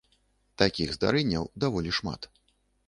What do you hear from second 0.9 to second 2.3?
здарэнняў даволі шмат.